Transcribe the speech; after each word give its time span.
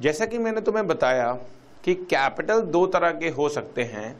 जैसा 0.00 0.26
कि 0.26 0.38
मैंने 0.38 0.60
तुम्हें 0.60 0.86
बताया 0.86 1.32
कि 1.84 1.94
कैपिटल 1.94 2.60
दो 2.60 2.86
तरह 2.86 3.10
के 3.10 3.28
हो 3.28 3.48
सकते 3.48 3.82
हैं, 3.84 4.16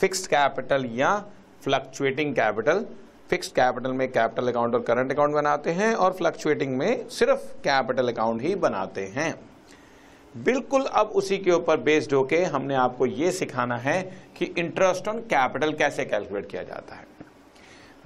फिक्स्ड 0.00 0.26
कैपिटल 0.26 0.84
या 0.92 1.16
फ्लक्चुएटिंग 1.62 2.34
कैपिटल। 2.34 2.84
फिक्स्ड 3.30 3.52
कैपिटल 3.52 3.92
में 3.92 4.06
कैपिटल 4.12 4.48
अकाउंट 4.48 4.74
और 4.74 4.82
करंट 4.82 5.12
अकाउंट 5.12 5.34
बनाते 5.34 5.70
हैं 5.70 5.94
और 5.94 6.12
फ्लक्चुएटिंग 6.12 6.76
में 6.76 7.08
सिर्फ़ 7.08 7.52
कैपिटल 7.60 8.12
अकाउंट 8.12 8.42
ही 8.42 8.54
बनाते 8.56 9.06
हैं। 9.16 9.34
बिल्कुल 10.34 10.84
अब 10.84 11.06
उसी 11.16 11.38
के 11.38 11.50
ऊपर 11.50 11.80
बेस्ड 11.80 12.12
होके 12.12 12.42
हमने 12.44 12.74
आपको 12.74 13.06
यह 13.06 13.30
सिखाना 13.30 13.76
है 13.78 14.00
कि 14.36 14.44
इंटरेस्ट 14.58 15.08
ऑन 15.08 15.18
कैपिटल 15.26 15.72
कैसे 15.72 16.04
कैलकुलेट 16.04 16.50
किया 16.50 16.62
जाता 16.62 16.94
है। 16.94 17.15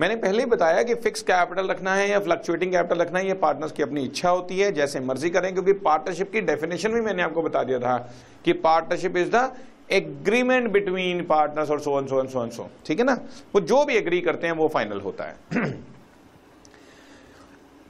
मैंने 0.00 0.16
पहले 0.16 0.38
ही 0.38 0.46
बताया 0.46 0.82
कि 0.82 0.94
फिक्स 0.94 1.22
कैपिटल 1.22 1.66
रखना 1.66 1.94
है 1.94 2.08
या 2.10 2.18
फ्लक्चुएटिंग 2.20 2.72
कैपिटल 2.72 3.00
रखना 3.00 3.18
है, 3.18 3.26
ये 3.26 3.34
पार्टनर्स 3.34 3.72
की 3.72 3.82
अपनी 3.82 4.04
इच्छा 4.04 4.30
होती 4.30 4.58
है, 4.58 4.72
जैसे 4.72 5.00
मर्ज़ी 5.00 5.30
करें, 5.30 5.52
क्योंकि 5.52 5.72
पार्टनरशिप 5.72 6.32
की 6.32 6.40
डेफिनेशन 6.40 6.92
भी 6.92 7.00
मैंने 7.00 7.22
आपको 7.22 7.42
बता 7.42 7.62
दिया 7.62 7.78
था 7.78 7.96
कि 8.44 8.52
partnership 8.52 9.16
is 9.16 9.30
the 9.30 9.52
agreement 9.92 10.70
between 10.70 11.24
partners 11.26 11.70
और 11.70 11.80
सो 11.80 12.06
सो 12.08 12.24
सो 12.26 12.50
सो 12.50 12.70
ठीक 12.86 12.98
है 12.98 13.04
ना? 13.04 13.18
वो 13.54 13.60
जो 13.60 13.84
भी 13.84 13.96
एग्री 13.96 14.20
करते 14.20 14.46
हैं, 14.46 14.54
वो 14.54 14.68
फाइनल 14.68 15.00
होता 15.00 15.24
है। 15.24 15.36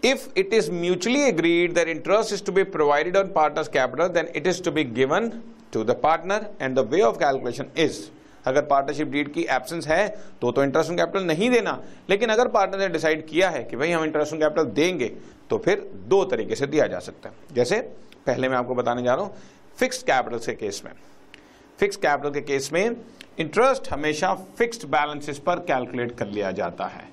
If 0.03 0.21
it 0.41 0.53
is 0.57 0.69
mutually 0.71 1.25
agreed 1.31 1.75
that 1.75 1.89
interest 1.95 2.33
is 2.33 2.43
to 2.45 2.53
be 2.59 2.63
provided 2.77 3.17
on 3.17 3.33
partner's 3.33 3.69
capital, 3.69 4.09
then 4.09 4.29
it 4.35 4.47
is 4.47 4.61
to 4.67 4.71
be 4.73 4.85
given 4.99 5.27
to 5.73 5.85
the 5.85 5.95
partner, 5.95 6.39
and 6.59 6.75
the 6.75 6.85
way 6.95 7.03
of 7.03 7.19
calculation 7.19 7.69
is 7.77 7.99
अगर 8.45 8.63
partnership 8.65 9.09
deed 9.09 9.33
की 9.33 9.43
absence 9.51 9.87
है 9.89 10.09
तो 10.41 10.51
तो 10.53 10.63
interest 10.65 10.91
on 10.91 10.97
capital 10.97 11.25
नहीं 11.25 11.51
देना। 11.51 11.79
लेकिन 12.11 12.29
अगर 12.29 12.49
partner 12.49 12.79
ने 12.79 12.89
डिसाइड 12.89 13.27
किया 13.27 13.51
है 13.51 13.63
कि 13.65 13.77
भाई 13.77 13.91
हम 13.91 14.05
इंटरेस्ट 14.05 14.33
ऑन 14.33 14.41
कैपिटल 14.41 14.71
देंगे 14.73 15.09
तो 15.51 15.59
फिर 15.59 15.89
दो 16.09 16.25
तरीके 16.25 16.57
से 16.57 16.67
दिया 16.67 16.87
जा 16.87 16.99
सकता 17.01 17.29
है। 17.29 17.55
जैसे 17.55 17.81
पहले 18.27 18.49
मैं 18.49 18.57
आपको 18.57 18.75
बताने 18.75 19.03
जा 19.03 19.15
रहा 19.15 19.25
हूँ 19.25 19.35
फिक्स्ड 19.79 20.07
कैपिटल 20.07 20.39
के 20.39 20.53
केस 20.57 20.83
में। 20.85 20.93
फिक्स 21.79 21.97
कैपिटल 21.97 22.31
के 22.31 22.41
केस 22.43 22.73
में 22.73 22.97
इंटरेस्ट 23.39 23.89
हमेशा 23.93 24.35
फिक्स्ड 24.59 24.87
बैलेंसेस 24.89 25.39
पर 25.39 25.59
कैलकुलेट 25.69 26.17
कर 26.19 26.27
लिया 26.27 26.51
जाता 26.53 26.87
है। 26.87 27.09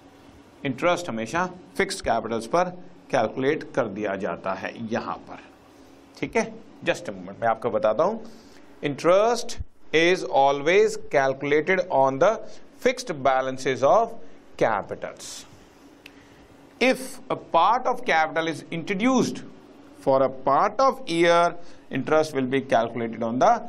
इंटरेस्ट 0.65 1.09
हमेशा 1.09 1.45
फिक्स्ड 1.77 2.01
कैपिटल्स 2.05 2.47
पर 2.47 2.69
कैलकुलेट 3.11 3.63
कर 3.75 3.87
दिया 3.89 4.15
जाता 4.15 4.53
है 4.53 4.73
यहाँ 4.93 5.15
पर। 5.27 5.39
ठीक 6.19 6.35
है? 6.35 6.53
जस्ट 6.83 7.09
मोमेंट 7.09 7.39
मैं 7.41 7.47
आपको 7.47 7.69
बताता 7.69 8.03
हूँ। 8.03 8.21
Interest 8.83 9.57
is 9.93 10.23
always 10.23 10.97
calculated 11.09 11.81
on 11.89 12.19
the 12.19 12.41
fixed 12.77 13.11
balances 13.23 13.83
of 13.83 14.13
capitals. 14.57 15.45
If 16.81 17.19
a 17.29 17.35
part 17.35 17.85
of 17.85 18.05
capital 18.05 18.47
is 18.47 18.63
introduced 18.71 19.43
for 19.99 20.21
a 20.23 20.29
part 20.29 20.79
of 20.79 21.07
year, 21.09 21.55
interest 21.89 22.33
will 22.33 22.45
be 22.45 22.61
calculated 22.61 23.23
on 23.23 23.39
the 23.39 23.61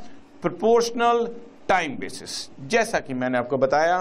proportional 0.43 1.29
time 1.69 1.97
basis 1.97 2.35
जैसा 2.71 2.99
कि 3.01 3.15
मैंने 3.15 3.39
आपको 3.39 3.57
बताया 3.59 3.97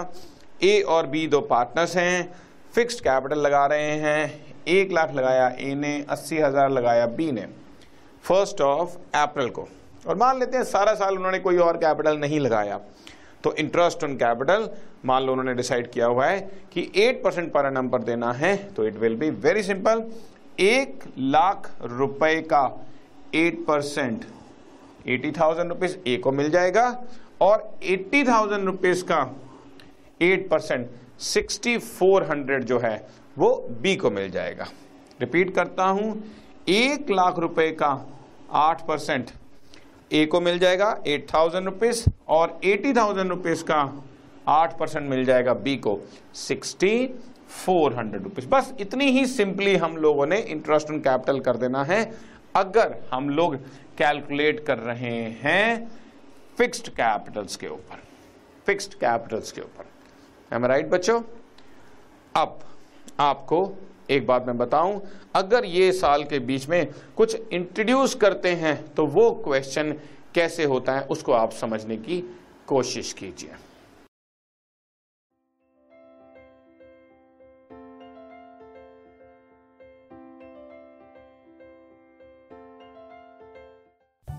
ए 0.64 0.80
और 0.88 1.06
B 1.06 1.26
दो 1.28 1.40
partners 1.50 1.96
हैं 1.96 2.32
fixed 2.74 3.00
capital 3.04 3.38
लगा 3.46 3.64
रहे 3.72 3.90
हैं 4.04 4.22
एक 4.68 4.92
लाख 4.92 5.12
लगाया 5.14 5.48
ए 5.60 5.74
ने 5.74 5.92
अस्सी 6.10 6.38
हज़ार 6.38 6.70
लगाया 6.70 7.06
बी 7.18 7.30
ने 7.32 7.46
फ़र्स्ट 8.28 8.60
ऑफ़ 8.60 8.96
अप्रैल 9.16 9.48
को 9.58 9.68
और 10.06 10.16
मान 10.16 10.38
लेते 10.38 10.56
हैं 10.56 10.64
सारा 10.64 10.94
साल 10.94 11.16
उन्होंने 11.16 11.38
कोई 11.38 11.56
और 11.58 11.76
कैपिटल 11.76 12.18
नहीं 12.18 12.40
लगाया 12.40 12.80
तो 13.44 13.54
इंटरेस्ट 13.54 14.04
ऑन 14.04 14.14
कैपिटल 14.16 14.68
मान 15.06 15.22
लो 15.22 15.32
उन्होंने 15.32 15.54
डिसाइड 15.54 15.90
किया 15.90 16.06
हुआ 16.06 16.26
है 16.26 16.40
कि 16.72 16.82
8 16.98 17.22
परसेंट 17.24 17.52
पर 17.52 17.66
एनम 17.66 17.88
पर 17.88 18.02
देना 18.02 18.32
है 18.32 18.56
तो 18.74 18.86
it 18.86 18.96
will 18.98 19.14
be 19.16 19.30
very 19.42 19.62
simple 19.62 20.02
एक 20.60 21.04
लाख 21.18 21.70
रुपए 21.82 22.40
का 22.52 22.62
8 23.36 23.64
percent 23.66 24.24
eighty 25.08 25.30
thousand 25.32 25.68
rupees 25.68 25.96
A 26.06 26.16
को 26.16 26.32
मिल 26.32 26.50
जाएगा 26.50 26.86
और 27.40 27.70
एट्टी 27.84 28.22
थाउज़ेंड 28.24 28.64
रुपीज़ 28.66 29.04
का 29.04 29.22
8 30.22 30.48
परसेंट 30.50 30.88
सिक्सटी 31.24 31.76
फोर 31.78 32.24
हंड्रेड 32.30 32.64
जो 32.64 32.78
है 32.78 32.96
वो 33.38 33.54
बी 33.82 33.94
को 33.96 34.10
मिल 34.10 34.30
जाएगा। 34.30 34.66
रिपीट 35.20 35.54
करता 35.54 35.84
हूँ, 35.84 36.22
एक 36.68 37.10
लाख 37.10 37.38
रुपए 37.38 37.70
का 37.72 37.90
आठ 38.58 38.86
परसेंट 38.86 39.30
ए 40.10 40.24
को 40.26 40.40
मिल 40.40 40.58
जाएगा 40.58 40.96
एट 41.06 41.26
थाउज़ेंड 41.34 41.64
रुपीज़ 41.64 42.04
और 42.28 42.58
एटी 42.64 42.92
थाउज़ेंड 42.92 43.30
रुपीज़ 43.30 43.64
का 43.64 43.80
आठ 44.48 44.78
परसेंट 44.78 45.08
मिल 45.10 45.24
जाएगा 45.24 45.54
बी 45.54 45.76
को 45.76 45.98
सिक्सटी 46.36 47.06
फोर 47.48 47.94
हंड्रेड 47.94 48.22
रुपीज़ 48.22 48.46
बस 48.48 48.72
इतनी 48.80 49.10
ही 49.10 49.26
सिंपली 49.26 49.74
हम 49.76 49.96
लोगों 49.96 50.26
ने 50.26 50.38
इंटरेस्ट 50.38 50.90
ऑन 50.90 51.00
कैपिटल 51.00 51.40
कर 51.40 51.56
देना 51.56 51.82
है। 51.84 52.00
अगर 52.56 52.96
हम 53.12 53.28
लोग 53.30 53.56
कैलकुलेट 53.98 54.64
कर 54.66 54.78
रहे 54.78 55.16
हैं 55.42 55.90
फिक्स्ड 56.58 56.88
कैपिटल्स 56.90 57.56
के 57.56 57.68
ऊपर 57.68 58.02
फिक्स्ड 58.66 58.94
कैपिटल्स 58.94 59.52
के 59.52 59.60
ऊपर। 59.60 60.56
एम 60.56 60.64
राइट 60.66 60.88
बच्चों? 60.90 61.20
अब 62.34 62.58
आपको 63.20 63.64
एक 64.10 64.26
बात 64.26 64.46
मैं 64.46 64.56
बताऊँ, 64.58 65.00
अगर 65.34 65.64
ये 65.64 65.92
साल 65.92 66.24
के 66.24 66.38
बीच 66.40 66.68
में 66.68 66.92
कुछ 67.16 67.36
इंट्रोड्यूस 67.52 68.14
करते 68.14 68.48
हैं 68.54 68.76
तो 68.94 69.06
वो 69.06 69.30
क्वेश्चन 69.44 69.92
कैसे 70.34 70.64
होता 70.64 70.92
है, 70.92 71.02
उसको 71.02 71.32
आप 71.32 71.52
समझने 71.52 71.96
की 71.96 72.22
कोशिश 72.66 73.12
कीजिए। 73.12 73.50